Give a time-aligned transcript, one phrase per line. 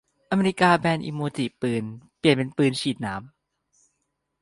[0.31, 1.83] อเมริกาแบนอิโมจิปืน
[2.19, 3.23] เปลี่ยนเป็นปืนฉีดน้ำ